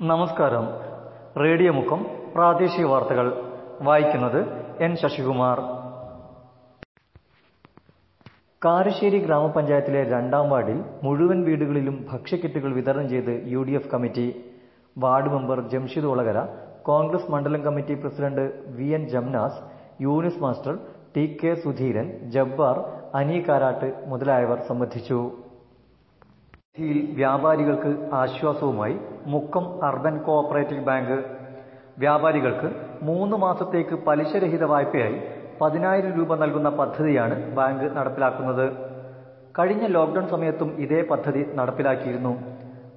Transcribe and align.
നമസ്കാരം. 0.00 0.64
റേഡിയോ 1.42 1.72
മുഖം 1.72 2.06
പ്രാദേശിക 2.34 2.84
വാർത്തകൾ. 2.84 3.26
വായിക്കുന്നത് 3.82 4.36
എൻ 4.82 4.96
ശശികുമാർ. 4.96 5.60
കാരശ്ശേരി 8.64 9.18
ഗ്രാമപഞ്ചായത്തിലെ 9.18 10.02
രണ്ടാം 10.10 10.50
വാർഡിൽ 10.50 10.84
മുഴുവൻ 11.02 11.44
വീടുകളിലും 11.44 12.06
ഭക്ഷ്യക്കിറ്റുകൾ 12.12 12.74
വിതരണം 12.74 13.08
ചെയ്ത് 13.08 13.42
U 13.46 13.62
D 13.62 13.70
F 13.70 13.90
committee. 13.90 14.44
Ward 14.98 15.32
member 15.32 15.60
Jamshid 15.68 16.06
Olakara 16.06 16.46
Congress 16.82 17.30
മണ്ഡലം 17.30 17.64
committee 17.64 17.94
president 17.94 18.46
V 18.76 18.84
N 18.84 19.08
Jamnas 19.08 19.60
Yunis 20.00 20.42
master 20.42 20.78
T 21.16 21.36
K 21.44 21.54
Sudheeran 21.54 22.30
Jabbar 22.30 22.78
Ani 23.14 23.44
Karat 23.48 23.90
മുതലായവർ 24.06 24.60
സംബന്ധിച്ചു. 24.68 25.47
യിൽ 26.78 26.98
വ്യാപാരികൾക്ക് 27.14 27.90
ആശ്വാസവുമായി 28.12 28.96
മുക്കം 29.26 29.64
അർബൻ 29.84 30.18
കോഓപ്പറേറ്റീവ് 30.18 30.84
ബാങ്ക് 30.84 31.16
വ്യാപാരികൾക്ക് 31.98 32.68
മൂന്ന് 33.02 33.36
മാസത്തേക്ക് 33.36 33.94
പലിശരഹിത 34.06 34.64
വായ്പയായി 34.64 35.16
പതിനായിരം 35.60 36.12
രൂപ 36.18 36.34
നൽകുന്ന 36.34 36.68
പദ്ധതിയാണ് 36.80 37.52
ബാങ്ക് 37.52 37.96
നടപ്പിലാക്കുന്നത്. 37.96 38.66
കഴിഞ്ഞ 39.58 39.86
ലോക്ഡൌൺ 39.86 40.28
സമയത്തും 40.28 40.70
ഇതേ 40.78 41.02
പദ്ധതി 41.10 41.42
നടപ്പിലാക്കിയിരുന്നു. 41.54 42.32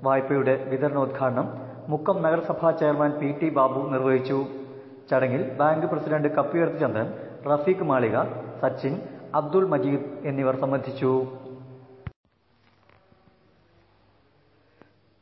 വായ്പയുടെ 0.04 0.68
വിതരണോദ്ഘാടനം 0.72 1.48
മുക്കം 1.90 2.22
നഗരസഭാ 2.22 2.72
ചെയർമാൻ 2.72 3.12
പി 3.20 3.36
ടി 3.42 3.50
ബാബു 3.50 3.80
നിർവഹിച്ചു. 3.94 4.40
ചടങ്ങിൽ 5.12 5.44
ബാങ്ക് 5.60 5.88
പ്രസിഡന്റ് 5.88 6.28
കപ്പിയുയർത്ത് 6.28 6.80
ചന്ദ്രൻ 6.80 7.08
റഫീഖ് 7.52 7.84
മാളിക 7.84 8.18
സച്ചിൻ 8.62 8.94
അബ്ദുൾ 9.36 9.66
മജീദ് 9.68 10.06
എന്നിവർ 10.26 10.56
സംബന്ധിച്ചു. 10.56 11.12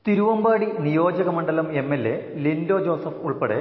തിരുവമ്പാടി 0.09 0.67
നിയോജകമണ്ഡലം 0.85 1.67
M 1.79 1.89
L 1.95 2.03
A 2.11 2.13
Lindo 2.43 2.77
Joseph 2.85 3.19
ഉൾപ്പെടെ 3.27 3.57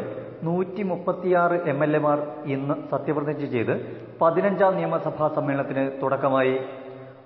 നൂറ്റി 0.46 0.82
മുപ്പത്തിയാറ് 0.90 1.56
എം 1.72 1.80
എൽ 1.84 1.92
എമാർ 1.98 2.18
ഇന്ന് 2.54 2.74
സത്യപ്രതിജ്ഞ 2.90 3.46
ചെയ്ത് 3.54 3.72
പതിനഞ്ചാം 4.20 4.72
നിയമസഭാ 4.78 5.26
സമ്മേളനത്തിന് 5.36 5.84
തുടക്കമായി. 6.02 6.54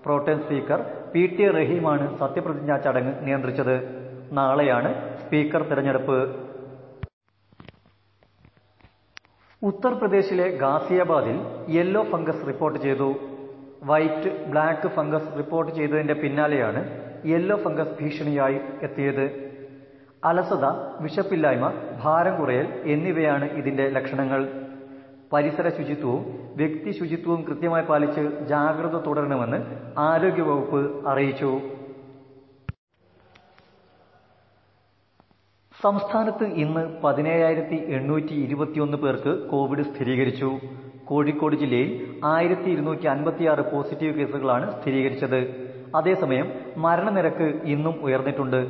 പ്രോട്ടേം 0.05 0.39
സ്പീക്കർ 0.45 0.81
പി 1.12 1.23
ടി 1.37 1.45
റഹീമാണ് 1.59 2.06
സത്യപ്രതിജ്ഞാ 2.19 2.77
ചടങ്ങ് 2.87 3.12
നിയന്ത്രിച്ചത്. 3.27 3.75
നാളെയാണ് 4.39 4.91
സ്പീക്കർ 5.20 5.62
തെരഞ്ഞെടുപ്പ്. 5.70 6.19
ഉത്തർപ്രദേശിലെ 9.62 10.48
ഗാസിയാബാദിൽ 10.64 11.39
യെല്ലോ 11.79 12.03
ഫംഗസ് 12.12 12.47
റിപ്പോർട്ട് 12.51 12.81
ചെയ്തു. 12.86 13.11
വൈറ്റ് 13.83 14.47
ബ്ലാക്ക് 14.47 14.89
ഫംഗസ് 14.89 15.39
റിപ്പോർട്ട് 15.39 15.73
ചെയ്തതിന്റെ 15.73 16.15
പിന്നാലെയാണ് 16.15 16.81
യെല്ലോ 17.27 17.57
ഫംഗസ് 17.57 17.97
ഭീഷണിയായി 18.01 18.61
എത്തിയത്. 18.83 19.25
അലസത 20.25 20.65
വിശപ്പില്ലായ്മ 21.01 21.73
ഭാരം 22.03 22.41
കുറയൽ 22.41 22.67
എന്നിവയാണ് 22.85 23.45
ഇതിന്റെ 23.45 23.89
ലക്ഷണങ്ങൾ. 23.89 24.43
പരിസര 25.33 25.69
ശുചിത്വവും 25.69 26.23
വ്യക്തി 26.57 26.91
ശുചിത്വവും 26.91 27.43
കൃത്യമായി 27.43 27.85
പാലിച്ച് 27.85 28.21
ജാഗ്രത 28.49 28.97
തുടരണമെന്ന് 29.07 29.59
ആരോഗ്യവകുപ്പ് 29.99 31.09
അറിയിച്ചു. 31.09 31.61
സംസ്ഥാനത്ത് 35.83 36.45
ഇന്ന് 36.45 37.03
പതിനേഴായിരത്തി 37.05 37.75
എണ്ണൂറ്റി 37.75 38.35
ഇരുപത്തിയൊന്ന് 38.35 38.97
പേർക്ക് 38.97 39.49
കോവിഡ് 39.49 39.83
സ്ഥിരീകരിച്ചു. 39.83 40.51
കോഴിക്കോട് 41.13 41.57
ജില്ലയിൽ 41.63 41.91
ആയിരത്തി 42.35 42.69
ഇരുന്നൂറ്റി 42.75 43.07
അൻപത്തിയാറ് 43.15 43.63
പോസിറ്റീവ് 43.73 44.15
കേസുകളാണ് 44.19 44.67
സ്ഥിരീകരിച്ചത്. 44.77 45.41
അതേസമയം 45.99 46.47
മരണനിരക്ക് 46.85 47.47
ഇന്നും 47.75 47.95
ഉയർന്നിട്ടുണ്ട്. 48.07 48.61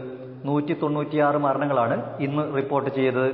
നൂറ്റി 0.48 0.74
തൊണ്ണൂറ്റിയാറ് 0.82 1.38
മരണങ്ങളാണ് 1.44 1.96
ഇന്ന് 2.26 2.44
റിപ്പോർട്ട് 2.56 2.90
ചെയ്തത്. 2.96 3.28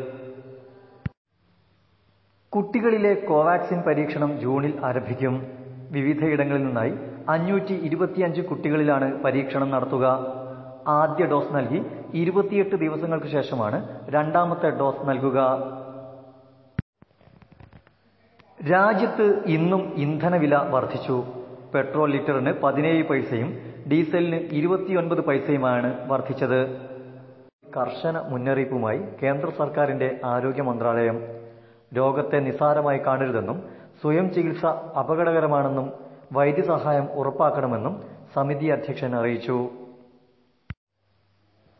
കുട്ടികളിലെ 2.53 3.13
കോവാക്സിൻ 3.29 3.79
പരീക്ഷണം 3.87 4.31
ജൂണിൽ 4.43 4.75
ആരംഭിക്കും. 4.89 5.35
വിവിധയിടങ്ങളിൽ 5.97 6.63
നിന്നായി 6.67 6.93
അഞ്ഞൂറ്റി 7.35 7.75
ഇരുപത്തിയഞ്ച് 7.89 8.43
കുട്ടികളിലാണ് 8.51 9.09
പരീക്ഷണം 9.25 9.69
നടത്തുക. 9.75 10.05
ആദ്യ 10.99 11.25
ഡോസ് 11.33 11.55
നൽകി 11.57 11.81
ഇരുപത്തിയെട്ട് 12.23 12.77
ദിവസങ്ങൾക്ക് 12.85 13.31
ശേഷമാണ് 13.37 13.79
രണ്ടാമത്തെ 14.17 14.69
ഡോസ് 14.81 15.09
നൽകുക. 15.09 15.39
രാജ്യത്ത് 18.61 19.43
ഇന്നും 19.47 19.93
ഇന്ധനവില 19.95 20.57
വർദ്ധിച്ചു. 20.57 21.25
പെട്രോൾ 21.75 22.11
ലിറ്ററിന് 22.11 22.53
പതിനേഴ് 22.63 23.05
പൈസയും 23.05 23.59
ഡീസലിന് 23.93 24.35
ഇരുപത്തിയൊൻപത് 24.35 25.21
പൈസയുമാണ് 25.21 26.09
വർദ്ധിച്ചത്. 26.09 26.79
കർശന 27.77 28.21
മുന്നറിയിപ്പുമായി 28.21 28.99
കേന്ദ്ര 29.23 29.51
സർക്കാരിന്റെ 29.51 30.21
ആരോഗ്യ 30.25 30.63
മന്ത്രാലയം. 30.63 31.21
രോഗത്തെ 31.97 32.37
നിസാരമായി 32.37 32.99
കാണരുതെന്നും 32.99 33.63
സ്വയം 34.03 34.35
ചികിത്സ 34.35 34.65
അപകടകരമാണെന്നും 34.99 35.93
വൈദ്യസഹായം 36.33 37.09
ഉറപ്പാക്കണമെന്നും 37.15 38.03
സമിതി 38.35 38.67
അധ്യക്ഷൻ 38.67 39.17
അറിയിച്ചു. 39.17 39.69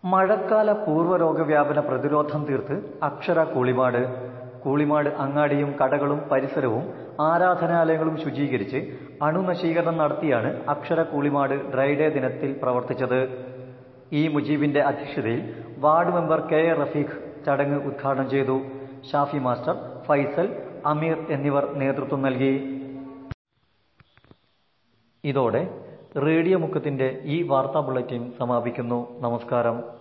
മഴക്കാല 0.05 0.73
പൂർവ 0.73 1.17
രോഗവ്യാപന 1.17 1.81
പ്രതിരോധം 1.81 2.45
തീർത്ത് 2.45 2.99
അക്ഷര 3.03 3.45
കൂളിമാട്. 3.45 4.28
കൂളിമാട് 4.65 5.09
അങ്ങാടിയും 5.09 5.73
കടകളും 5.73 6.29
പരിസരവും 6.29 6.95
ആരാധനാലയങ്ങളും 7.21 8.17
ശുചീകരിച്ച് 8.17 8.99
അണുനശീകരണം 9.23 9.99
നടത്തിയാണ് 9.99 10.69
അക്ഷര 10.69 11.03
കൂളിമാട് 11.03 11.73
ഡ്രൈഡേ 11.73 12.09
ദിനത്തിൽ 12.09 12.59
പ്രവർത്തിച്ചത്. 12.63 13.21
ഇ 14.13 14.29
മുജീബിന്റെ 14.29 14.81
അധ്യക്ഷതയിൽ 14.81 15.65
ward 15.79 16.15
member 16.15 16.41
K 16.41 16.57
A 16.57 16.73
Rafeeq 16.73 17.45
ചടങ്ങ് 17.47 17.87
ഉദ്ഘാടനം 17.87 18.31
ചെയ്തു. 18.31 18.61
ഷാഫി 19.13 19.39
മാസ്റ്റർ 19.39 19.77
ഫൈസൽ 20.07 20.63
അമീർ 20.87 21.27
എന്നിവർ 21.31 21.73
നേതൃത്വം 21.75 22.23
നൽകി. 22.23 22.75
ഇതോടെ 25.25 25.85
റേഡിയോ 26.17 26.59
മുക്കത്തിന്റെ 26.59 27.19
ഈ 27.23 27.43
വാർത്താ 27.43 27.81
ബുള്ളറ്റിൻ 27.81 28.33
സമാപിക്കുന്നു. 28.39 29.21
നമസ്കാരം. 29.21 29.98